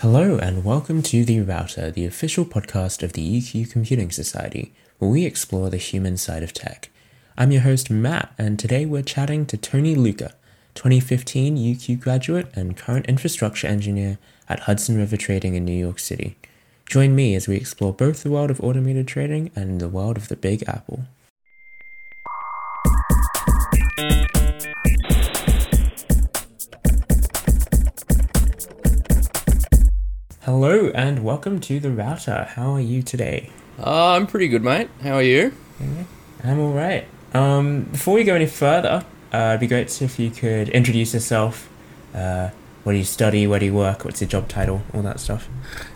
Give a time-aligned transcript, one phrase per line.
[0.00, 5.10] Hello, and welcome to The Router, the official podcast of the UQ Computing Society, where
[5.10, 6.88] we explore the human side of tech.
[7.36, 10.32] I'm your host, Matt, and today we're chatting to Tony Lykke,
[10.76, 16.36] 2015 UQ graduate and current infrastructure engineer at Hudson River Trading in New York City.
[16.86, 20.28] Join me as we explore both the world of automated trading and the world of
[20.28, 21.06] the Big Apple.
[30.50, 32.48] Hello and welcome to the router.
[32.54, 33.50] How are you today?
[33.78, 34.88] Uh, I'm pretty good, mate.
[35.02, 35.52] How are you?
[36.42, 37.06] I'm all right.
[37.34, 41.68] Um, before we go any further, uh, it'd be great if you could introduce yourself.
[42.14, 42.48] Uh,
[42.82, 43.46] what do you study?
[43.46, 44.06] Where do you work?
[44.06, 44.80] What's your job title?
[44.94, 45.50] All that stuff.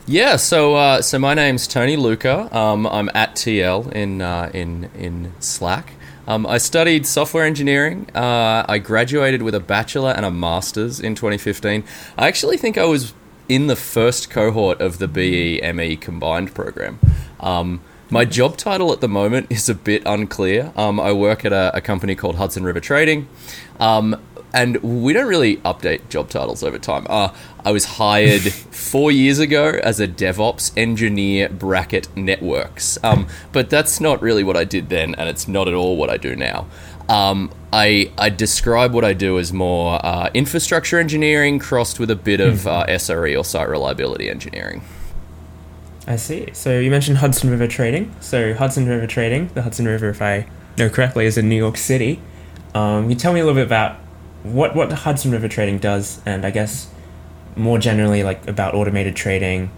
[0.07, 0.37] Yeah.
[0.37, 2.53] So, uh, so my name's Tony Lykke.
[2.53, 5.95] Um, I'm at TL in uh, in in Slack.
[6.27, 8.07] Um, I studied software engineering.
[8.15, 11.85] Uh, I graduated with a bachelor and a master's in 2015.
[12.19, 13.15] I actually think I was
[13.49, 16.99] in the first cohort of the BEME combined program.
[17.41, 20.73] Um, my job title at the moment is a bit unclear.
[20.77, 23.27] Um, I work at a, a, company called Hudson River Trading.
[23.81, 24.21] Um,
[24.53, 27.07] and we don't really update job titles over time.
[27.09, 27.35] Uh,
[27.65, 34.01] I was hired four years ago as a DevOps engineer bracket networks, um, but that's
[34.01, 36.67] not really what I did then, and it's not at all what I do now.
[37.13, 42.17] Um, I, I describe what I do as more uh, infrastructure engineering crossed with a
[42.17, 42.69] bit of hmm.
[42.69, 44.83] uh, SRE or site reliability engineering.
[46.07, 46.49] I see.
[46.55, 48.15] So you mentioned Hudson River Trading.
[48.21, 50.47] So Hudson River Trading, the Hudson River, if I
[50.79, 52.19] know correctly, is in New York City.
[52.75, 53.97] Um, can you tell me a little bit about
[54.43, 56.89] what what Hudson River Trading does, and I guess
[57.57, 59.71] more generally, like about automated trading,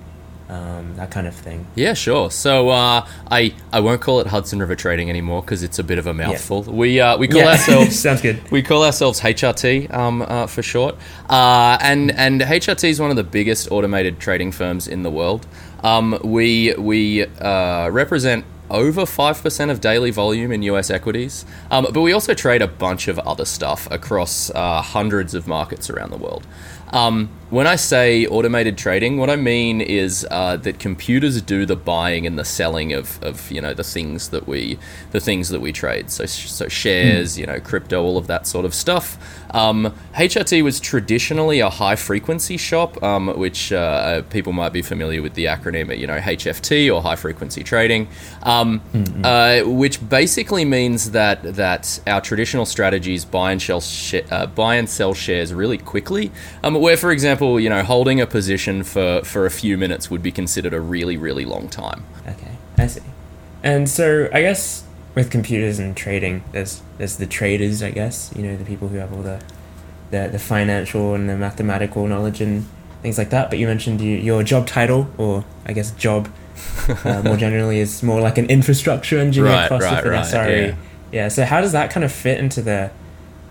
[0.48, 1.66] um, that kind of thing.
[1.74, 2.30] Yeah, sure.
[2.30, 5.98] So uh, I I won't call it Hudson River Trading anymore because it's a bit
[5.98, 6.64] of a mouthful.
[6.66, 6.72] Yeah.
[6.72, 7.48] We uh, we call yeah.
[7.52, 8.50] ourselves sounds good.
[8.50, 10.96] We call ourselves HRT um, uh, for short,
[11.28, 15.46] uh, and and HRT is one of the biggest automated trading firms in the world.
[15.82, 21.44] Um, we we uh, represent over 5% of daily volume in US equities.
[21.70, 25.90] Um, but we also trade a bunch of other stuff across uh, hundreds of markets
[25.90, 26.46] around the world.
[26.94, 31.74] Um, when I say automated trading, what I mean is uh, that computers do the
[31.74, 34.78] buying and the selling of, of you know the things that we
[35.10, 36.10] the things that we trade.
[36.10, 37.38] So so shares, mm.
[37.38, 39.18] you know, crypto, all of that sort of stuff.
[39.54, 45.22] Um, HRT was traditionally a high frequency shop, um, which uh, people might be familiar
[45.22, 48.08] with the acronym, you know, HFT or high frequency trading,
[48.42, 49.24] um, mm-hmm.
[49.24, 54.74] uh, which basically means that that our traditional strategies buy and sell sh- uh, buy
[54.74, 56.32] and sell shares really quickly.
[56.62, 60.22] Um, where, for example, you know, holding a position for for a few minutes would
[60.22, 62.04] be considered a really really long time.
[62.26, 63.02] Okay, I see.
[63.62, 64.83] And so I guess
[65.14, 68.32] with computers and trading, there's there's the traders, I guess.
[68.36, 69.40] You know, the people who have all the
[70.10, 72.66] the, the financial and the mathematical knowledge and
[73.02, 73.50] things like that.
[73.50, 76.28] But you mentioned you, your job title, or I guess job,
[76.88, 80.68] uh, more generally, is more like an infrastructure engineer right, right, right, SRE.
[80.68, 80.76] Yeah.
[81.12, 81.28] yeah.
[81.28, 82.90] So how does that kind of fit into the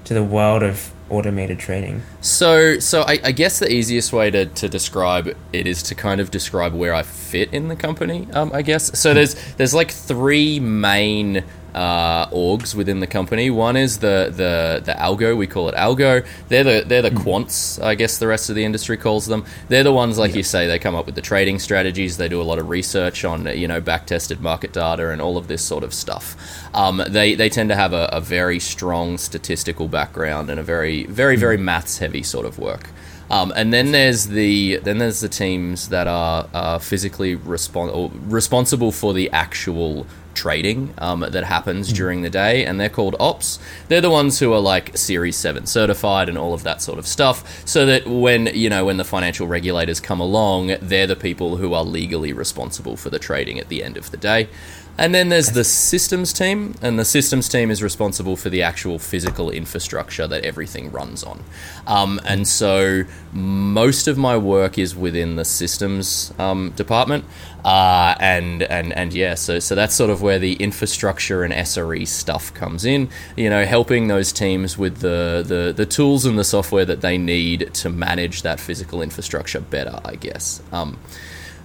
[0.05, 2.01] to the world of automated trading?
[2.21, 6.19] So, so I, I, guess the easiest way to, to describe it is to kind
[6.19, 8.27] of describe where I fit in the company.
[8.33, 9.13] Um, I guess so.
[9.13, 13.49] There's there's like three main uh, orgs within the company.
[13.49, 15.35] One is the the the algo.
[15.35, 16.25] We call it algo.
[16.49, 17.23] They're the they're the mm.
[17.23, 17.83] quants.
[17.83, 19.45] I guess the rest of the industry calls them.
[19.69, 20.37] They're the ones like yeah.
[20.37, 20.67] you say.
[20.67, 22.17] They come up with the trading strategies.
[22.17, 25.37] They do a lot of research on you know back tested market data and all
[25.37, 26.35] of this sort of stuff.
[26.73, 31.05] Um, they they tend to have a, a, very strong statistical background and a very
[31.05, 31.65] very very hmm.
[31.65, 32.89] maths heavy sort of work.
[33.29, 38.91] Um, and then there's the then there's the teams that are uh, physically respon- responsible
[38.91, 43.59] for the actual trading um, that happens mm during the day, and they're called ops.
[43.87, 47.05] They're the ones who are like Series Seven certified and all of that sort of
[47.05, 51.57] stuff, so that when you know when the financial regulators come along, they're the people
[51.57, 54.47] who are legally responsible for the trading at the end of the day.
[54.95, 58.99] And then there's the systems team, and the systems team is responsible for the actual
[58.99, 61.43] physical infrastructure that everything runs on.
[61.87, 67.25] Um, and so most of my work is within the systems um, department,
[67.65, 72.07] uh, and and and yeah, so so that's sort of where the infrastructure and SRE
[72.07, 73.09] stuff comes in.
[73.35, 77.17] You know, helping those teams with the the, the tools and the software that they
[77.17, 79.99] need to manage that physical infrastructure better.
[80.05, 80.61] I guess.
[80.71, 80.99] Um,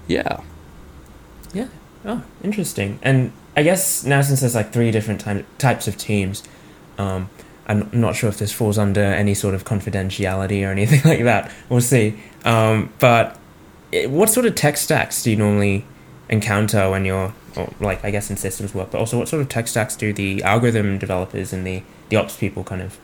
[0.07, 0.41] yeah.
[1.53, 1.69] Yeah.
[2.05, 2.99] Oh, interesting.
[3.03, 6.43] And I guess now since there's like three different ty- types of teams,
[6.97, 7.29] um,
[7.67, 11.53] I'm not sure if this falls under any sort of confidentiality or anything like that.
[11.69, 12.19] We'll see.
[12.45, 13.39] Um, but
[13.93, 15.85] it, what sort of tech stacks do you normally
[16.29, 17.35] encounter when you're,
[17.81, 20.43] like I guess in systems work, but also what sort of tech stacks do the
[20.43, 22.99] algorithm developers and the, the ops people kind of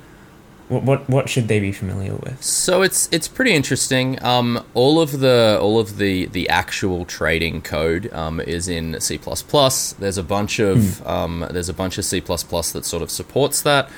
[0.68, 2.42] what what, what should they be familiar with?
[2.42, 4.22] So it's it's pretty interesting.
[4.24, 9.18] Um, all of the all of the the actual trading code um, is in C++.
[9.18, 13.90] There's a bunch of um, there's a bunch of C++ that sort of supports that.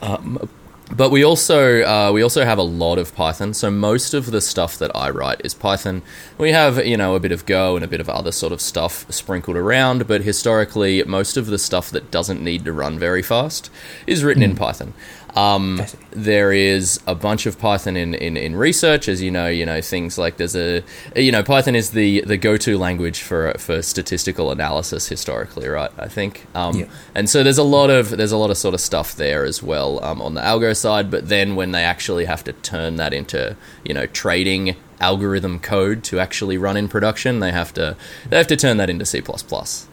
[0.00, 0.48] Um,
[0.92, 3.54] but we also uh, we also have a lot of Python.
[3.54, 6.02] So most of the stuff that I write is Python.
[6.36, 8.60] We have you know a bit of Go and a bit of other sort of
[8.60, 10.08] stuff sprinkled around.
[10.08, 13.70] But historically, most of the stuff that doesn't need to run very fast
[14.06, 14.94] is written in Python.
[15.34, 19.46] Um, there is a bunch of Python in, in, in research, as you know.
[19.46, 20.82] You know things like there's a
[21.14, 25.90] you know Python is the, the go to language for for statistical analysis historically, right?
[25.98, 26.46] I think.
[26.54, 26.86] Um, Yeah.
[27.14, 29.62] And so there's a lot of there's a lot of sort of stuff there as
[29.62, 31.10] well um, on the algo side.
[31.10, 36.04] But then when they actually have to turn that into you know trading algorithm code
[36.04, 37.96] to actually run in production, they have to
[38.28, 39.22] they have to turn that into C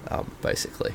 [0.10, 0.94] um, basically.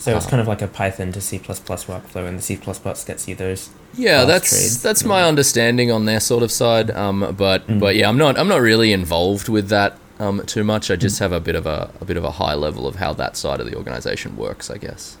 [0.00, 3.34] So it's kind of like a Python to C workflow, and the C gets you
[3.34, 3.68] those.
[3.94, 6.90] Yeah, that's trades that's my understanding on their sort of side.
[6.90, 7.78] Um, but Mm.
[7.80, 10.90] but yeah, I'm not I'm not really involved with that um, too much.
[10.90, 11.20] I just Mm.
[11.20, 13.60] have a bit of a a bit of a high level of how that side
[13.60, 15.18] of the organization works, I guess.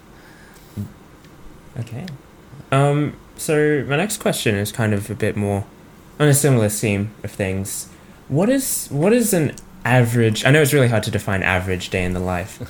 [1.78, 2.06] Okay.
[2.72, 5.64] Um, so my next question is kind of a bit more
[6.18, 7.88] on a similar theme of things.
[8.28, 9.52] What is what is an
[9.84, 10.44] average?
[10.44, 12.60] I know it's really hard to define average day in the life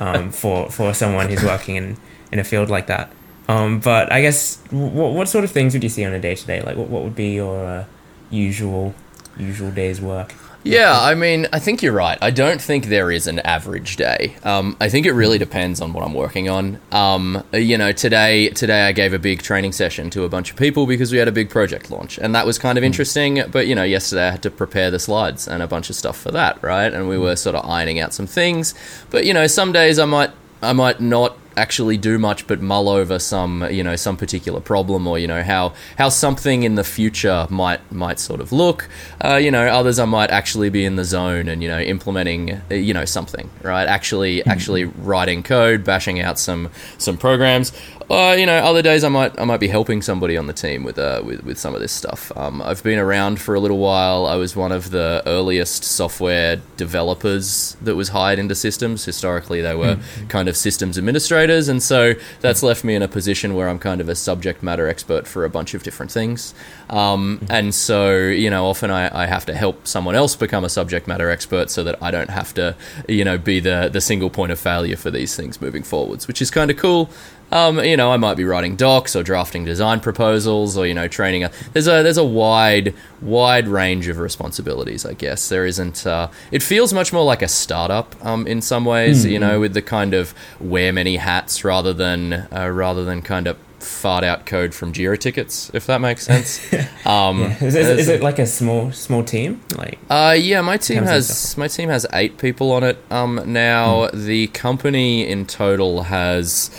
[0.00, 1.96] um, for for someone who's working in
[2.32, 3.12] in a field like that.
[3.48, 6.34] Um, but I guess what what sort of things would you see on a day
[6.34, 6.62] to day?
[6.62, 7.84] Like what what would be your uh,
[8.30, 8.94] usual
[9.36, 10.34] usual day's work?
[10.62, 12.18] Yeah, I mean, I think you're right.
[12.20, 14.36] I don't think there is an average day.
[14.44, 16.78] Um, I think it really depends on what I'm working on.
[16.92, 20.56] Um, you know, today today I gave a big training session to a bunch of
[20.56, 23.42] people because we had a big project launch, and that was kind of interesting.
[23.50, 26.20] But you know, yesterday I had to prepare the slides and a bunch of stuff
[26.20, 26.92] for that, right?
[26.92, 28.74] And we were sort of ironing out some things.
[29.08, 30.30] But you know, some days I might
[30.62, 35.06] I might not actually do much but mull over some you know some particular problem
[35.06, 38.88] or you know how how something in the future might might sort of look.
[39.22, 42.52] Uh, you know others I might actually be in the zone and you know implementing
[42.70, 43.86] uh, you know something right?
[43.86, 47.72] Actually actually writing code bashing out some some programs
[48.10, 50.82] uh, you know other days I might I might be helping somebody on the team
[50.82, 52.32] with uh, with, with some of this stuff.
[52.36, 54.26] Um, I've been around for a little while.
[54.26, 59.04] I was one of the earliest software developers that was hired into systems.
[59.04, 59.98] Historically they were
[60.28, 64.00] kind of systems administrators and so that's left me in a position where I'm kind
[64.00, 66.52] of a subject matter expert for a bunch of different things.
[66.88, 70.68] Um, and so you know often I, I have to help someone else become a
[70.68, 72.74] subject matter expert so that I don't have to
[73.08, 76.42] you know be the the single point of failure for these things moving forwards which
[76.42, 77.10] is kind of cool
[77.52, 81.08] um, you know, I might be writing docs or drafting design proposals or you know
[81.08, 81.44] training.
[81.44, 85.04] A, there's a there's a wide wide range of responsibilities.
[85.04, 86.06] I guess there isn't.
[86.06, 89.24] Uh, it feels much more like a startup um, in some ways.
[89.24, 93.46] You know, with the kind of wear many hats rather than uh, rather than kind
[93.46, 95.70] of fart out code from Jira tickets.
[95.74, 96.60] If that makes sense.
[97.06, 99.62] Um, Is, is, is it like a small small team?
[99.76, 102.98] Like uh, yeah, my team has my team has eight people on it.
[103.10, 106.70] Um, now the company in total has,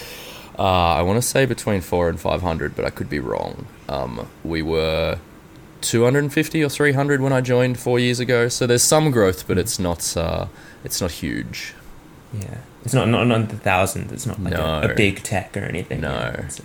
[0.62, 3.66] uh, I want to say between four and five hundred, but I could be wrong.
[3.90, 5.18] Um, we were
[5.82, 8.84] two hundred and fifty or three hundred when I joined four years ago, so there's
[8.84, 10.46] some growth, but it's not uh,
[10.84, 11.74] it's not huge.
[12.34, 14.12] Yeah, it's not not not the thousands.
[14.12, 14.82] It's not like a, No.
[14.92, 16.02] a big tech or anything.
[16.02, 16.12] No.
[16.12, 16.64] yeah, so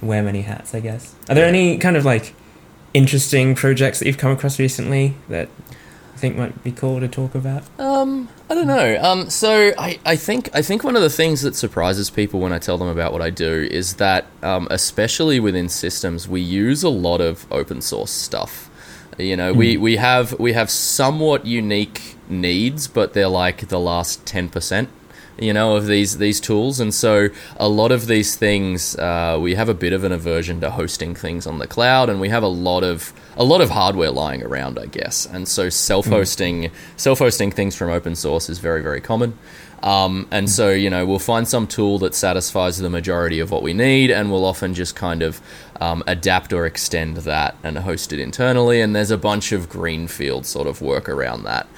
[0.00, 1.14] wear many hats, I guess.
[1.28, 2.34] Are there any kind of like
[2.94, 5.48] interesting projects that you've come across recently that
[6.18, 7.62] think might be cool to talk about?
[7.78, 8.98] Um, I don't know.
[9.00, 12.52] Um, so I, I think I think one of the things that surprises people when
[12.52, 16.82] I tell them about what I do is that, um, especially within systems, we use
[16.82, 18.70] a lot of open source stuff.
[19.18, 24.24] You know, we, we have we have somewhat unique needs, but they're like the last
[24.26, 24.88] ten percent
[25.38, 29.54] you know, of these these tools, and so a lot of these things uh, we
[29.54, 32.42] have a bit of an aversion to hosting things on the cloud, and we have
[32.42, 37.52] a lot of a lot of hardware lying around, I guess, and so self-hosting self-hosting
[37.52, 39.38] things from open source is very very common.
[39.80, 43.62] Um, and so, you know, we'll find some tool that satisfies the majority of what
[43.62, 45.40] we need, and we'll often just kind of
[45.80, 48.80] um, adapt or extend that and host it internally.
[48.80, 51.68] And there's a bunch of greenfield sort of work around that.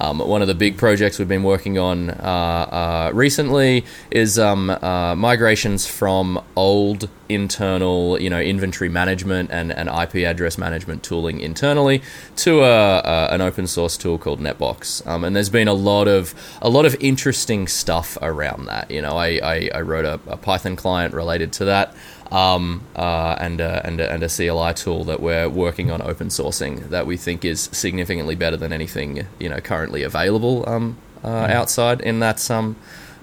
[0.00, 4.70] Um, one of the big projects we've been working on uh, uh, recently is um,
[4.70, 11.40] uh, migrations from old internal, you know, inventory management and, and IP address management tooling
[11.40, 12.02] internally
[12.36, 15.06] to a, a, an open source tool called NetBox.
[15.06, 18.90] Um, and there's been a lot of a lot of interesting stuff around that.
[18.90, 21.94] You know, I, I, I wrote a, a Python client related to that
[22.30, 26.28] um, uh, and, a, and, a, and a CLI tool that we're working on open
[26.28, 31.28] sourcing that we think is significantly better than anything you know currently available um, uh,
[31.28, 32.76] outside in that um,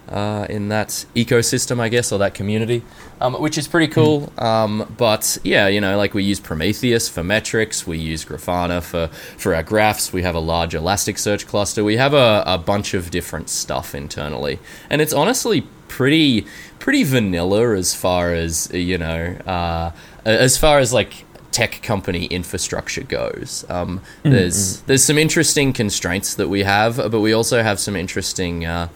[0.09, 2.81] uh, in that ecosystem, I guess, or that community,
[3.19, 4.31] um, which is pretty cool.
[4.37, 9.07] Um, but yeah, you know, like we use Prometheus for metrics, we use Grafana for
[9.37, 10.13] for our graphs.
[10.13, 11.83] We have a large Elasticsearch cluster.
[11.83, 14.59] We have a, a bunch of different stuff internally,
[14.89, 16.45] and it's honestly pretty
[16.79, 19.91] pretty vanilla as far as you know, uh,
[20.25, 23.65] as far as like tech company infrastructure goes.
[23.69, 27.95] Um, Mm, there's there's some interesting constraints that we have, but we also have some
[27.95, 28.89] interesting uh,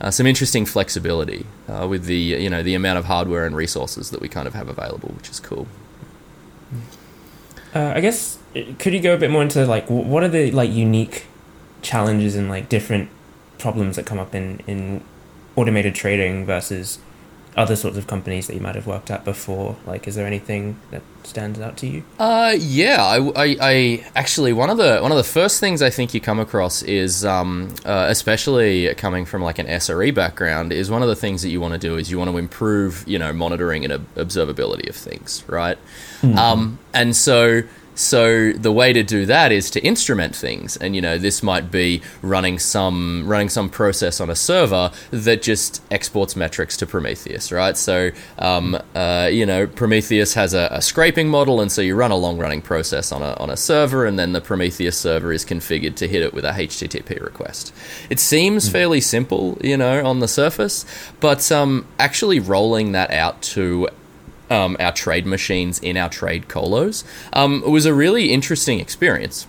[0.00, 4.10] uh, some interesting flexibility uh, with the you know the amount of hardware and resources
[4.10, 5.66] that we kind of have available, which is cool.
[7.74, 10.50] Uh, I guess uh, could you go a bit more into like what are the
[10.52, 11.26] like unique
[11.82, 13.08] challenges and like different
[13.58, 15.02] problems that come up in in
[15.56, 16.98] automated trading versus
[17.56, 19.76] other sorts of companies that you might have worked at before?
[19.86, 22.04] Like, is there anything that stands out to you?
[22.18, 25.90] Uh, yeah, I, I, I actually one of the one of the first things I
[25.90, 30.90] think you come across is, um, uh, especially coming from like an SRE background, is
[30.90, 33.18] one of the things that you want to do is you want to improve, you
[33.18, 35.78] know, monitoring and ob- observability of things, right?
[36.22, 37.62] Um, and so.
[37.94, 41.70] So the way to do that is to instrument things, and you know this might
[41.70, 47.52] be running some running some process on a server that just exports metrics to Prometheus,
[47.52, 47.76] right?
[47.76, 52.10] So um, uh, you know Prometheus has a, a scraping model, and so you run
[52.10, 55.44] a long running process on a on a server, and then the Prometheus server is
[55.44, 57.72] configured to hit it with a HTTP request.
[58.10, 60.84] It seems fairly simple, you know, on the surface,
[61.20, 63.88] but um, actually rolling that out to
[64.50, 69.46] um, our trade machines in our trade colos um, it was a really interesting experience.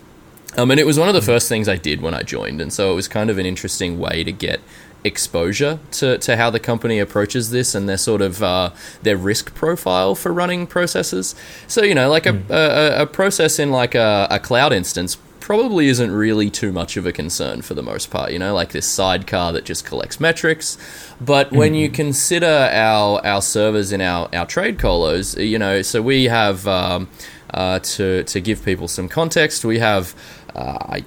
[0.57, 2.61] Um, and it was one of the first things I did when I joined.
[2.61, 4.61] And so it was kind of an interesting way to get
[5.03, 8.71] exposure to, to how the company approaches this and their sort of uh,
[9.03, 11.35] their risk profile for running processes.
[11.67, 15.89] So, you know, like a, a, a process in like a, a cloud instance probably
[15.89, 18.87] isn't really too much of a concern for the most part, you know, like this
[18.87, 20.75] sidecar that just collects metrics.
[21.21, 26.01] But when you consider our our servers in our, our trade colos, you know, so
[26.01, 27.07] we have um,
[27.53, 30.15] uh, to to give people some context, we have
[30.55, 31.05] uh, I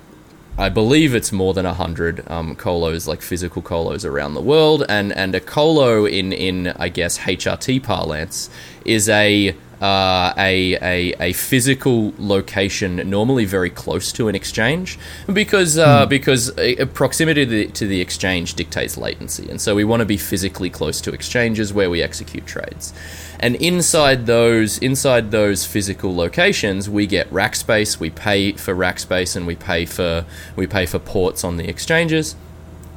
[0.57, 5.13] I believe it's more than hundred um, colos, like physical colos around the world, and
[5.13, 8.51] and a colo in in I guess HRT parlance
[8.85, 14.99] is a uh, a, a a physical location normally very close to an exchange
[15.33, 19.85] because uh, because uh, proximity to the, to the exchange dictates latency, and so we
[19.85, 22.93] want to be physically close to exchanges where we execute trades.
[23.41, 28.01] And inside those inside those physical locations, we get rack space.
[28.01, 30.25] We pay for rack space, and we pay for
[30.57, 32.35] we pay for ports on the exchanges.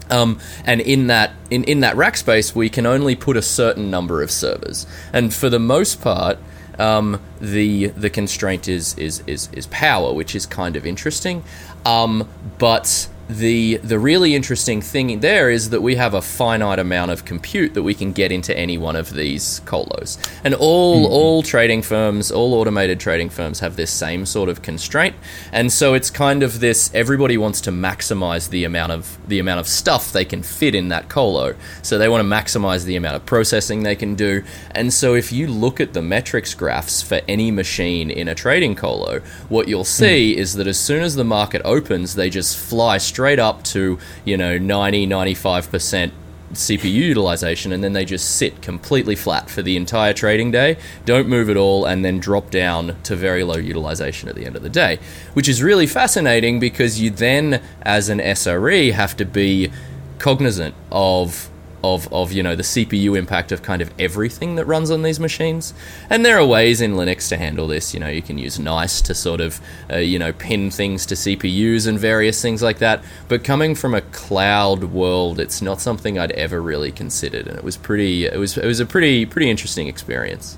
[0.09, 3.89] Um, and in that in, in that rack space, we can only put a certain
[3.89, 4.87] number of servers.
[5.13, 6.37] And for the most part,
[6.81, 11.43] um, the the constraint is, is is is power, which is kind of interesting.
[11.85, 17.11] Um, but the the really interesting thing there is that we have a finite amount
[17.11, 20.17] of compute that we can get into any one of these colos.
[20.43, 21.13] And all mm-hmm.
[21.13, 25.15] all trading firms, all automated trading firms have this same sort of constraint.
[25.51, 29.61] And so it's kind of this everybody wants to maximize the amount of the amount
[29.61, 31.55] of stuff they can fit in that colo.
[31.81, 34.43] So they want to maximize the amount of processing they can do.
[34.71, 38.75] And so if you look at the metrics graphs for any machine in a trading
[38.75, 40.03] colo, what you'll mm-hmm.
[40.03, 43.99] see is that as soon as the market opens, they just fly straight up to,
[44.25, 46.11] you know, 90 95%
[46.53, 51.27] CPU utilization and then they just sit completely flat for the entire trading day, don't
[51.27, 54.63] move at all, and then drop down to very low utilization at the end of
[54.63, 54.99] the day.
[55.33, 59.71] Which is really fascinating because you then, as an SRE, have to be
[60.19, 61.50] cognizant of
[61.83, 65.19] of, of you know the CPU impact of kind of everything that runs on these
[65.19, 65.73] machines.
[66.09, 67.93] And there are ways in Linux to handle this.
[67.93, 69.59] You know, you can use nice to sort of
[69.91, 73.03] uh, you know pin things to CPUs and various things like that.
[73.27, 77.63] But coming from a cloud world, it's not something I'd ever really considered, and it
[77.63, 78.25] was pretty.
[78.25, 80.57] It was it was a pretty pretty interesting experience.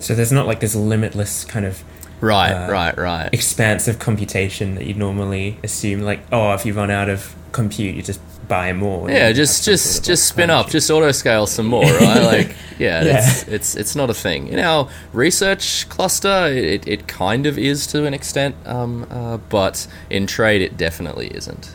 [0.00, 1.82] So there's not like this limitless kind of
[2.20, 3.28] Right, Uh, right, right.
[3.32, 6.02] expanse of computation that you'd normally assume.
[6.02, 9.10] Like, oh, if you run out of compute, you just buy more.
[9.10, 12.22] Yeah, just just sort of, just like, spin up, just auto scale some more, right?
[12.28, 13.18] Like, yeah, Yeah.
[13.18, 16.46] It's, it's it's not a thing in our research cluster.
[16.46, 21.28] It, it kind of is to an extent, um, uh, but in trade, it definitely
[21.34, 21.74] isn't.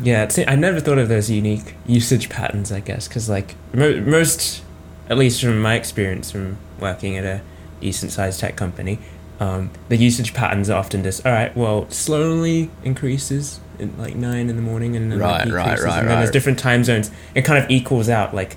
[0.00, 2.70] Yeah, it's, I never thought of those unique usage patterns.
[2.70, 4.62] I guess because like mo- most,
[5.08, 7.42] at least from my experience from working at a
[7.80, 8.98] decent sized tech company,
[9.40, 11.54] um, the usage patterns are often just all right.
[11.56, 15.84] Well, slowly increases in like nine in the morning, and then Right, like, right, decreases,
[15.86, 17.10] right, and then there's different time zones.
[17.34, 18.56] It kind of equals out like.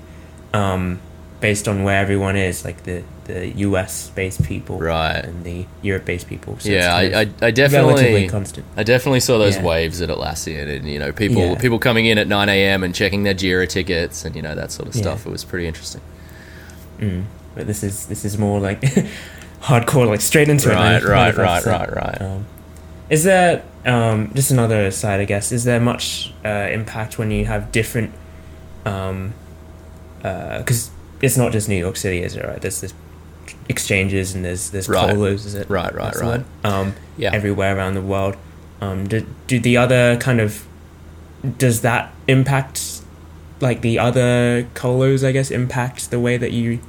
[0.53, 1.00] Um,
[1.39, 4.10] based on where everyone is, like the the U.S.
[4.15, 5.24] based people, Right.
[5.24, 6.57] and the Europe based people.
[6.57, 8.65] So yeah, I, I, I definitely, constant.
[8.75, 9.63] I definitely saw those Yeah.
[9.63, 11.55] waves at Atlassian, and you know, people Yeah.
[11.55, 12.84] people coming in at nine a.m.
[12.84, 15.01] and checking their Jira tickets, and you know that sort of Yeah.
[15.01, 15.27] stuff.
[15.27, 16.01] It was pretty interesting.
[17.00, 17.25] Mm.
[17.53, 18.81] But this is this is more like
[19.61, 20.75] hardcore, like straight into it.
[20.75, 22.21] Right, right, right, right, right.
[22.21, 22.45] Um,
[23.09, 25.19] is there um, just another side?
[25.19, 28.13] I guess is there much uh, impact when you have different?
[28.83, 32.45] Because it's not just New York City, is it?
[32.45, 32.61] Right?
[32.61, 32.93] There's this
[33.69, 35.15] exchanges and there's there's Right.
[35.15, 35.69] colos, is it?
[35.69, 36.43] Right, right, That's right.
[36.63, 37.31] Um, Yeah.
[37.33, 38.35] everywhere around the world.
[38.81, 40.65] Um, do, do the other kind of
[41.57, 43.01] does that impact
[43.59, 45.25] like the other colos?
[45.25, 46.79] I guess impact the way that you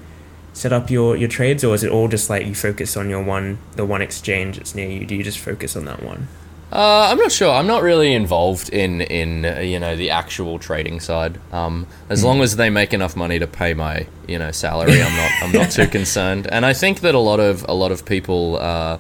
[0.53, 3.23] set up your your trades, or is it all just like you focus on your
[3.23, 5.05] one the one exchange that's near you?
[5.07, 6.29] Do you just focus on that one?
[6.71, 7.51] Uh, I'm not sure.
[7.51, 11.41] I'm not really involved in in uh, you know the actual trading side.
[11.51, 15.17] Um, as long as they make enough money to pay my you know salary, I'm
[15.17, 16.47] not I'm not too concerned.
[16.51, 18.99] And I think that a lot of a lot of people uh,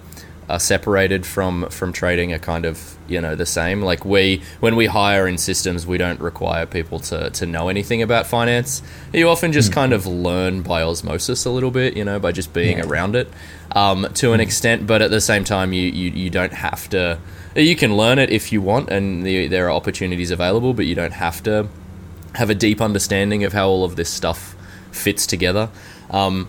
[0.48, 3.82] are separated from from trading are kind of you know the same.
[3.82, 8.02] Like we when we hire in systems, we don't require people to to know anything
[8.02, 8.82] about finance.
[9.12, 12.52] You often just kind of learn by osmosis a little bit, you know, by just
[12.52, 12.86] being Yeah.
[12.86, 13.28] around it
[13.72, 14.86] um, to an extent.
[14.86, 17.18] But at the same time, you you, you don't have to.
[17.56, 20.94] You can learn it if you want, and the, there are opportunities available, but you
[20.94, 21.68] don't have to
[22.34, 24.54] have a deep understanding of how all of this stuff
[24.92, 25.68] fits together.
[26.10, 26.48] Um,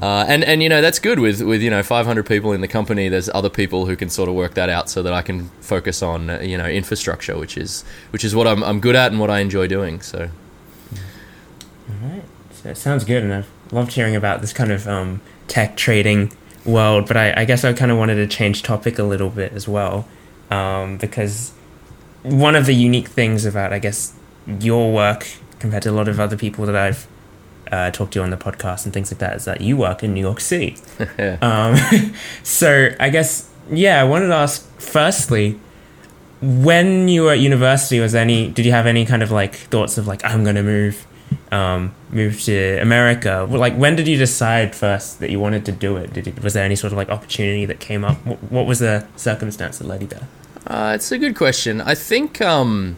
[0.00, 2.68] uh, and and you know that's good with with you know 500 people in the
[2.68, 3.08] company.
[3.08, 6.02] There's other people who can sort of work that out so that I can focus
[6.02, 9.20] on uh, you know infrastructure, which is which is what I'm I'm good at and
[9.20, 10.00] what I enjoy doing.
[10.00, 10.30] So
[12.02, 12.24] Alright.
[12.52, 16.32] So it sounds good, and I've loved hearing about this kind of um, tech trading
[16.64, 17.08] world.
[17.08, 19.66] But I, I guess I kind of wanted to change topic a little bit as
[19.66, 20.06] well,
[20.50, 21.52] um, because
[22.22, 24.14] one of the unique things about, I guess,
[24.46, 25.26] your work
[25.58, 27.06] compared to a lot of other people that I've
[27.70, 30.02] uh, talked to you on the podcast and things like that is that you work
[30.02, 30.76] in New York City.
[31.42, 31.76] Um,
[32.42, 35.58] so I guess yeah, I wanted to ask firstly,
[36.40, 38.48] when you were at university, was any?
[38.48, 41.06] Did you have any kind of like thoughts of like I'm gonna move,
[41.52, 43.46] um, move to America?
[43.48, 46.12] Like when did you decide first that you wanted to do it?
[46.12, 48.24] Did you, was there any sort of like opportunity that came up?
[48.26, 50.28] What, what was the circumstance that led you there?
[50.66, 51.80] Uh, it's a good question.
[51.80, 52.96] I think um,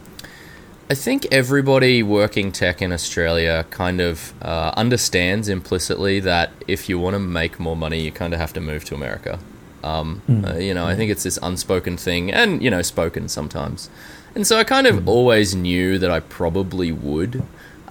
[0.90, 6.98] I think everybody working tech in Australia kind of uh, understands implicitly that if you
[6.98, 9.38] want to make more money, you kind of have to move to America.
[9.83, 13.90] Um, uh, you know, I think it's this unspoken thing, and you know, spoken sometimes.
[14.35, 17.42] And so I kind of always knew that I probably would.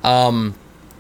[0.03, 0.55] Um,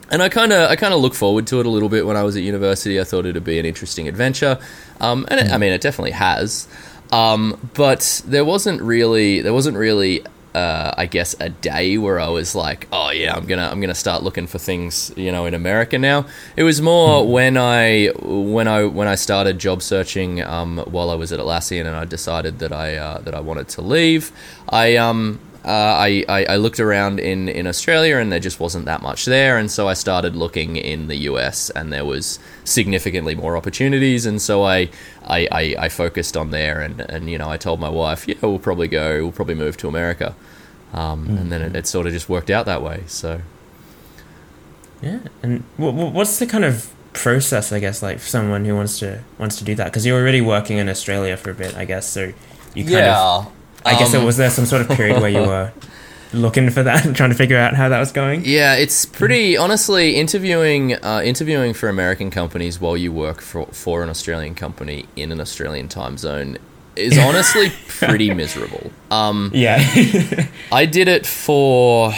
[0.09, 2.17] and I kind of I kind of look forward to it a little bit when
[2.17, 2.99] I was at university.
[2.99, 4.59] I thought it'd be an interesting adventure,
[4.99, 6.67] um, and it, I mean, it definitely has.
[7.11, 12.27] Um, but there wasn't really there wasn't really uh, I guess a day where I
[12.27, 15.53] was like, oh yeah, I'm gonna I'm gonna start looking for things you know in
[15.53, 16.25] America now.
[16.55, 21.15] It was more when I when I when I started job searching um, while I
[21.15, 24.31] was at Atlassian and I decided that I uh, that I wanted to leave.
[24.69, 28.85] I um uh, I, I, I looked around in, in Australia and there just wasn't
[28.85, 29.57] that much there.
[29.57, 34.25] And so I started looking in the US and there was significantly more opportunities.
[34.25, 34.89] And so I,
[35.25, 36.79] I, I, I focused on there.
[36.81, 39.77] And, and, you know, I told my wife, yeah, we'll probably go, we'll probably move
[39.77, 40.35] to America.
[40.93, 43.03] Um, And then it, it sort of just worked out that way.
[43.07, 43.41] So,
[45.01, 47.71] Yeah, and wh- wh- what's the kind of process?
[47.71, 50.41] I guess like for someone who wants to wants to do that because you're already
[50.41, 52.07] working in Australia for a bit, I guess.
[52.09, 52.33] So
[52.73, 53.13] you kind of
[53.85, 55.71] I guess um, it was there some sort of period where you were
[56.33, 58.43] looking for that and trying to figure out how that was going.
[58.45, 64.03] Yeah, it's pretty honestly interviewing uh, interviewing for American companies while you work for for
[64.03, 66.57] an Australian company in an Australian time zone
[66.95, 68.91] is honestly pretty miserable.
[69.09, 69.79] Um, Yeah,
[70.71, 72.11] I did it for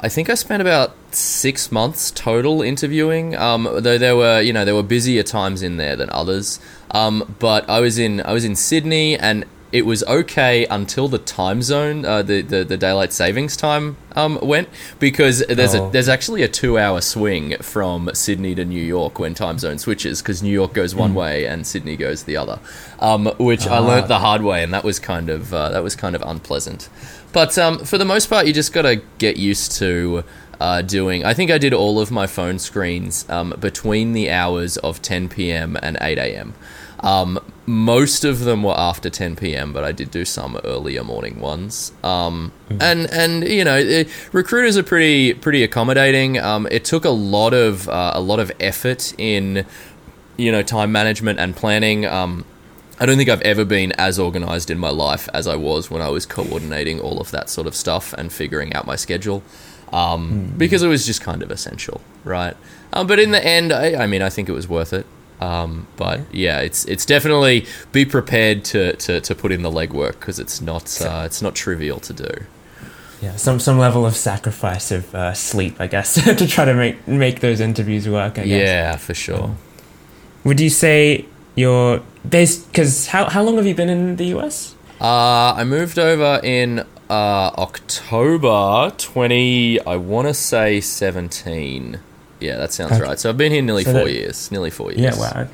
[0.00, 3.34] I think I spent about six months total interviewing.
[3.36, 6.60] Um, though there were you know there were busier times in there than others.
[6.90, 11.18] Um, but I was in I was in Sydney and it was okay until the
[11.18, 15.88] time zone, uh, the, the the daylight savings time um, went because there's Oh.
[15.88, 19.78] a there's actually a two hour swing from Sydney to New York when time zone
[19.78, 22.60] switches because New York goes one way and Sydney goes the other,
[22.98, 23.80] um, which I Ah.
[23.86, 26.88] learnt the hard way and that was kind of uh, that was kind of unpleasant.
[27.32, 30.24] But um, for the most part, you just got to get used to
[30.60, 31.24] uh, doing.
[31.26, 35.28] I think I did all of my phone screens um, between the hours of 10
[35.28, 35.76] p.m.
[35.82, 36.54] and 8 a.m.
[37.00, 41.38] Um, most of them were after 10 p.m., but I did do some earlier morning
[41.38, 41.92] ones.
[42.02, 46.38] Um, and and you know, eh, recruiters are pretty pretty accommodating.
[46.38, 49.64] Um, it took a lot of uh, a lot of effort in
[50.36, 52.04] you know time management and planning.
[52.06, 52.44] Um,
[53.00, 56.02] I don't think I've ever been as organized in my life as I was when
[56.02, 59.42] I was coordinating all of that sort of stuff and figuring out my schedule.
[59.92, 62.56] um, because it was just kind of essential, right?
[62.92, 65.06] Um, but in the end, I, I mean, I think it was worth it.
[65.40, 70.12] Um, but yeah, it's it's definitely be prepared to, to, to put in the legwork
[70.12, 72.44] because it's not uh, it's not trivial to do.
[73.22, 77.06] Yeah, some some level of sacrifice of uh, sleep, I guess, to try to make
[77.06, 78.38] make those interviews work.
[78.38, 78.68] I guess.
[78.68, 79.56] Yeah, for sure.
[80.44, 82.66] Would you say you're based?
[82.66, 84.74] Because how how long have you been in the US?
[85.00, 92.00] Uh, I moved over in uh, October 20, I want to say 17.
[92.40, 93.02] Yeah, that sounds Okay.
[93.02, 93.18] right.
[93.18, 94.50] So I've been here nearly So four that- years.
[94.52, 95.16] Nearly four years.
[95.16, 95.48] Yeah, wow.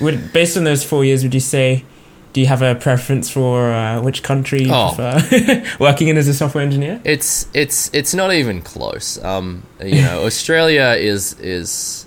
[0.00, 1.84] Would based on those four years, would you say?
[2.32, 4.92] Do you have a preference for uh, which country you Oh.
[4.96, 7.00] prefer working in as a software engineer?
[7.04, 9.22] It's it's it's not even close.
[9.22, 12.06] Um, you know, Australia is is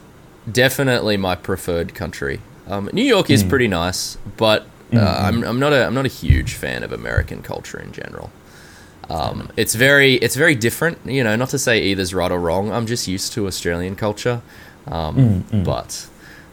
[0.52, 2.42] definitely my preferred country.
[2.68, 6.10] Um, New York is pretty nice, but uh, I'm I'm not a I'm not a
[6.10, 8.30] huge fan of American culture in general.
[9.10, 10.98] Um, it's very it's very different.
[11.06, 12.72] You know, not to say either's right or wrong.
[12.72, 14.42] I'm just used to Australian culture,
[14.88, 16.08] um, but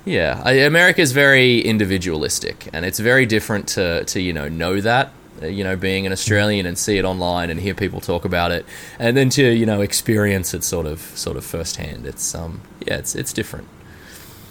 [0.05, 4.81] yeah, I, America is very individualistic, and it's very different to to you know know
[4.81, 5.11] that.
[5.43, 8.53] uh, You know, being an Australian and see it online and hear people talk about
[8.53, 8.65] it,
[8.99, 12.07] and then to you know experience it sort of sort of firsthand.
[12.07, 13.67] It's um yeah, it's it's different.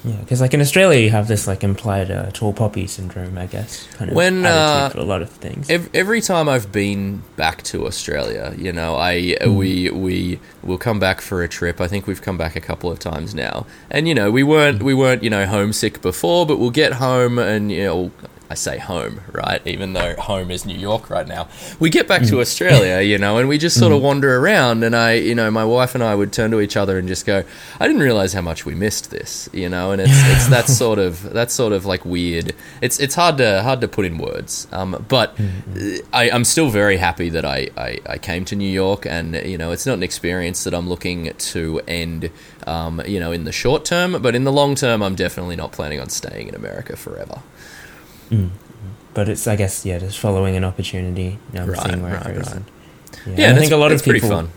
[0.05, 3.45] Yeah, because like in Australia, you have this like implied uh, tall poppy syndrome, I
[3.45, 5.69] guess, kind of When, uh, for a lot of things.
[5.69, 10.99] Ev- Every time I've been back to Australia, you know, I we we will come
[10.99, 11.79] back for a trip.
[11.79, 14.83] I think we've come back a couple of times now, and you know, we weren't
[14.83, 18.11] we weren't you know homesick before, but we'll get home and you know.
[18.53, 19.65] I say home, right?
[19.65, 21.47] Even though home is New York right now,
[21.79, 24.83] we get back to Australia, you know, and we just sort of wander around.
[24.83, 27.25] And I, you know, my wife and I would turn to each other and just
[27.25, 27.43] go,
[27.79, 29.89] "I didn't realize how much we missed this," you know.
[29.91, 32.53] And it's it's that sort of that's sort of like weird.
[32.79, 34.67] It's it's hard to hard to put in words.
[34.71, 35.35] Um, but
[36.13, 39.57] I, I'm still very happy that I, I, I came to New York, and you
[39.57, 42.29] know, it's not an experience that I'm looking to end,
[42.67, 44.21] um, you know, in the short term.
[44.21, 47.41] But in the long term, I'm definitely not planning on staying in America forever.
[48.33, 48.49] Mm.
[49.13, 52.47] but it's I guess yeah, just following an opportunity, Right, seeing where right, it goes.
[52.47, 52.55] right.
[53.25, 54.49] and- Yeah, and I think a lot of people,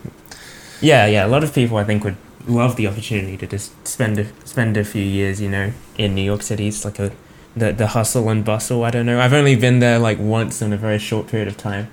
[0.81, 2.17] yeah, yeah, a lot of people I think would
[2.49, 6.23] love the opportunity to just spend a, spend a few years, you know, in New
[6.33, 6.69] York City.
[6.69, 7.11] It's like a
[7.57, 8.85] the the hustle and bustle.
[8.85, 9.21] I don't know.
[9.21, 11.89] I've only been there like once in a very short period of time.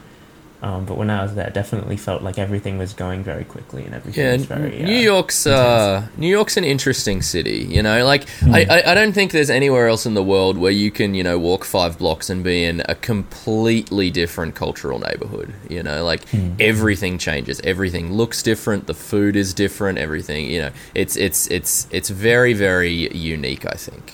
[0.64, 3.84] Um, but when I was there, it definitely felt like everything was going very quickly
[3.84, 4.82] and everything Yeah, was very.
[4.82, 7.68] New uh, York's uh, New York's an interesting city.
[7.70, 8.54] You know, like Hmm.
[8.56, 11.24] I, I, I don't think there's anywhere else in the world where you can you
[11.24, 15.54] know walk five blocks and be in a completely different cultural neighborhood.
[15.70, 16.54] You know, like Hmm.
[16.62, 20.46] everything changes, everything looks different, the food is different, everything.
[20.50, 23.66] You know, it's it's it's it's very very unique.
[23.66, 24.14] I think,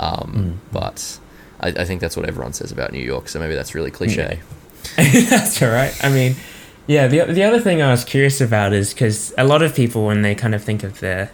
[0.00, 0.52] um, Hmm.
[0.72, 1.18] but
[1.60, 3.28] I, I think that's what everyone says about New York.
[3.28, 4.40] So maybe that's really cliche.
[4.96, 5.94] That's all right.
[6.04, 6.36] I mean,
[6.86, 7.06] yeah.
[7.06, 10.22] The the other thing I was curious about is because a lot of people when
[10.22, 11.30] they kind of think of their,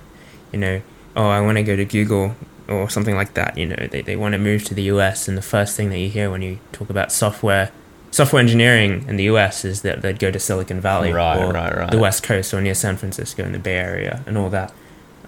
[0.53, 0.83] you know,
[1.17, 2.35] oh, I want to go to Google
[2.69, 3.59] or something like that.
[3.59, 5.99] You know, they they want to move to the US, and the first thing that
[5.99, 7.73] you hear when you talk about software.
[8.13, 9.65] Software engineering in the U.S.
[9.65, 11.91] is that they'd go to Silicon Valley Right, or right, right.
[11.93, 14.73] the West Coast or near San Francisco in the Bay Area and all that.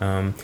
[0.00, 0.34] Um,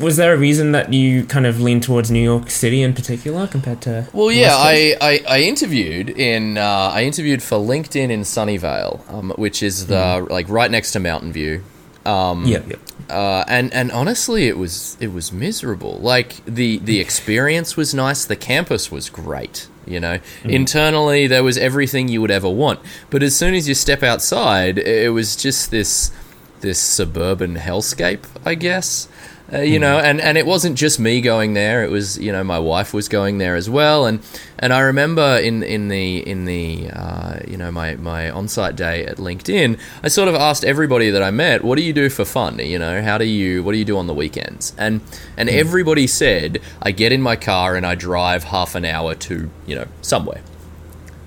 [0.00, 3.46] was there a reason that you kind of leaned towards New York City in particular
[3.46, 4.08] compared to?
[4.12, 9.30] Well, yeah, I, I, I interviewed in uh, I interviewed for LinkedIn in Sunnyvale, um,
[9.36, 11.62] which is the like right next to Mountain View.
[12.06, 13.14] Um, yeah, yeah.
[13.14, 15.98] uh, and and honestly, it was it was miserable.
[15.98, 19.68] Like the the experience was nice, the campus was great.
[19.86, 22.80] You know, internally there was everything you would ever want.
[23.08, 26.12] But as soon as you step outside, it was just this
[26.60, 29.08] this suburban hellscape, I guess.
[29.52, 31.82] Uh, you know, and, and it wasn't just me going there.
[31.82, 34.20] It was you know my wife was going there as well, and
[34.58, 38.76] and I remember in in the in the uh, you know my my on site
[38.76, 42.08] day at LinkedIn, I sort of asked everybody that I met, what do you do
[42.10, 42.58] for fun?
[42.60, 44.72] You know, how do you what do you do on the weekends?
[44.78, 45.00] And
[45.36, 49.50] and everybody said, I get in my car and I drive half an hour to
[49.66, 50.42] you know somewhere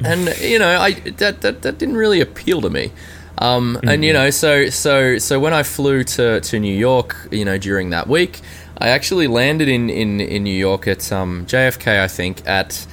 [0.03, 2.91] and you know I that that, that didn't really appeal to me.
[3.43, 7.43] Um, And you know, so so so when I flew to, to New York, you
[7.43, 8.39] know, during that week,
[8.77, 12.87] I actually landed in, in, in New York at um, JFK, I think, at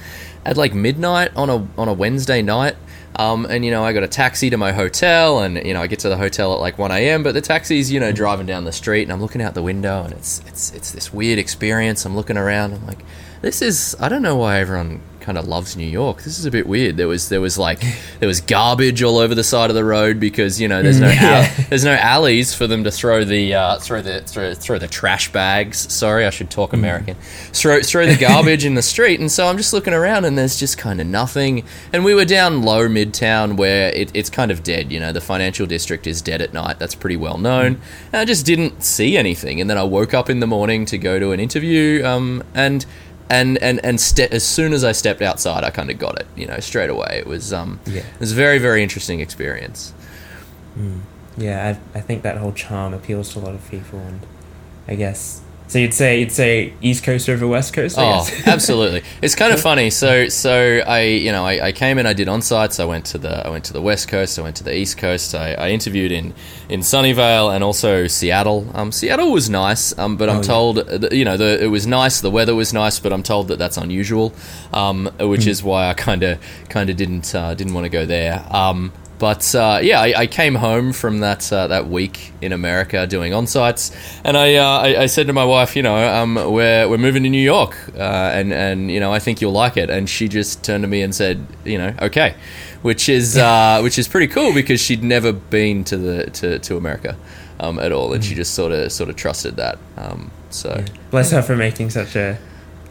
[0.45, 2.75] at like midnight on a on a Wednesday night.
[3.15, 5.87] Um, and you know, I got a taxi to my hotel, and you know, I
[5.87, 7.23] get to the hotel at like one a.m.
[7.23, 10.03] But the taxi's you know driving down the street, and I'm looking out the window,
[10.03, 12.05] and it's it's it's this weird experience.
[12.05, 13.03] I'm looking around, I'm like,
[13.41, 16.23] this is I don't know why everyone kind of loves New York.
[16.23, 16.97] This is a bit weird.
[16.97, 17.81] There was there was like
[18.19, 21.07] there was garbage all over the side of the road because you know there's no
[21.09, 21.47] Yeah.
[21.47, 24.87] al- there's no alleys for them to throw the uh, throw the throw, throw the
[24.87, 25.91] trash bags.
[25.93, 27.15] Sorry, I should talk American.
[27.53, 30.59] Throw throw the garbage in the street, and so I'm just looking around, and there's
[30.59, 31.63] just kind of nothing.
[31.93, 34.91] And we were down low midtown where it, it's kind of dead.
[34.91, 36.79] You know, the financial district is dead at night.
[36.79, 37.79] That's pretty well known.
[38.11, 39.61] And I just didn't see anything.
[39.61, 42.85] And then I woke up in the morning to go to an interview, um, and
[43.31, 46.27] and and and ste- as soon as I stepped outside, I kind of got it.
[46.35, 47.17] You know, straight away.
[47.19, 48.01] It was um, Yeah.
[48.01, 49.93] it was a very very interesting experience.
[51.37, 54.19] Yeah, I, I think that whole charm appeals to a lot of people, and
[54.87, 55.79] I guess so.
[55.79, 57.97] You'd say you'd say East Coast over West Coast.
[57.97, 58.47] I Oh, guess.
[58.47, 59.03] absolutely.
[59.21, 59.89] It's kind of funny.
[59.89, 62.05] So, so I, you know, I, I came in.
[62.05, 62.79] I did on sites.
[62.79, 64.37] I went to the, I went to the West Coast.
[64.37, 65.33] I went to the East Coast.
[65.33, 66.33] I, I interviewed in,
[66.69, 68.69] in Sunnyvale and also Seattle.
[68.73, 69.97] Um, Seattle was nice.
[69.97, 70.47] Um, but I'm Oh, yeah.
[70.47, 72.21] told, that, you know, the, it was nice.
[72.21, 74.33] The weather was nice, but I'm told that that's unusual.
[74.73, 78.05] Um, which is why I kind of, kind of didn't, uh, didn't want to go
[78.05, 78.45] there.
[78.49, 78.91] Um.
[79.21, 83.35] But uh, yeah, I, I came home from that uh, that week in America doing
[83.35, 86.89] on sites, and I, uh, I I said to my wife, you know, um, we're
[86.89, 88.01] we're moving to New York, uh,
[88.33, 89.91] and and you know, I think you'll like it.
[89.91, 92.33] And she just turned to me and said, you know, okay,
[92.81, 96.75] which is uh, which is pretty cool because she'd never been to the to, to
[96.75, 97.15] America
[97.59, 99.77] um, at all, and she just sort of sort of trusted that.
[99.97, 102.39] Um, so Bless her for making such a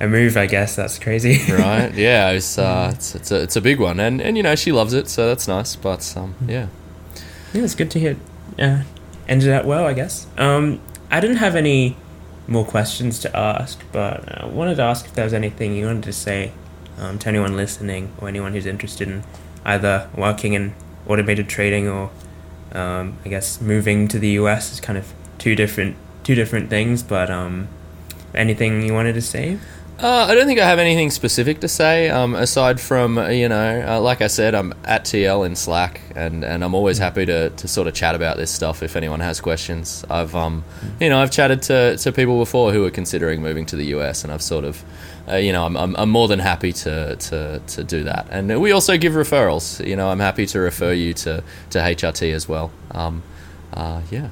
[0.01, 0.37] a move.
[0.37, 1.53] I guess that's crazy.
[1.53, 4.57] right, yeah, it's, uh, it's it's a it's a big one, and and you know
[4.57, 5.77] she loves it, so that's nice.
[5.77, 6.69] But um, yeah.
[7.53, 8.17] Yeah, it's good to hear.
[8.57, 8.85] Yeah,
[9.29, 10.27] ended out well, I guess.
[10.37, 11.97] Um, I didn't have any
[12.47, 16.05] more questions to ask, but I wanted to ask if there was anything you wanted
[16.05, 16.53] to say
[16.99, 19.23] um, to anyone listening or anyone who's interested in
[19.65, 20.75] either working in
[21.07, 22.11] automated trading or,
[22.73, 27.03] um, I guess, moving to the US is kind of two different two different things.
[27.03, 27.69] But um,
[28.35, 29.59] anything you wanted to say?
[30.03, 33.51] Uh, I don't think I have anything specific to say um, aside from uh, you
[33.51, 37.27] know, uh, like I said, I'm at TL in Slack, and, and I'm always happy
[37.27, 40.03] to, to sort of chat about this stuff if anyone has questions.
[40.09, 40.65] I've um,
[41.01, 44.25] you know, I've chatted to, to people before who are considering moving to the US,
[44.25, 44.83] and I've sort of,
[45.29, 48.27] uh, you know, I'm, I'm, I'm more than happy to, to, to do that.
[48.31, 49.87] And we also give referrals.
[49.87, 52.73] You know, I'm happy to refer you to, to HRT as well.
[52.93, 53.23] Um,
[53.75, 54.31] uh, yeah.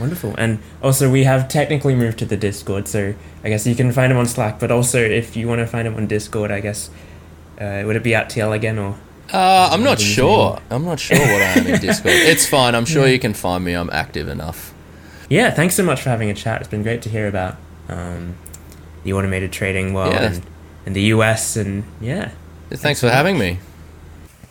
[0.00, 0.34] Wonderful.
[0.38, 4.10] And also, we have technically moved to the Discord, so I guess you can find
[4.10, 4.58] him on Slack.
[4.58, 6.90] But also, if you want to find him on Discord, I guess
[7.60, 8.96] uh, would it be at TL again or?
[9.32, 10.58] Uh, I'm not sure.
[10.70, 12.14] I'm not sure what I am in Discord.
[12.16, 12.74] It's fine.
[12.74, 13.74] I'm sure you can find me.
[13.74, 14.74] I'm active enough.
[15.28, 16.60] Yeah, thanks so much for having a chat.
[16.60, 17.56] It's been great to hear about
[17.88, 18.34] um,
[19.04, 20.32] the automated trading world Yeah.
[20.32, 20.42] and,
[20.86, 22.32] and the US, and yeah.
[22.70, 23.58] Thanks for having me.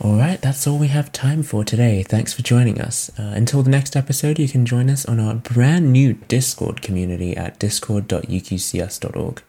[0.01, 2.03] All right, that's all we have time for today.
[2.03, 3.09] Thanks for joining us.
[3.19, 7.35] Uh, until the next episode, you can join us on our brand new Discord community
[7.35, 9.43] at discord.uqcs.org.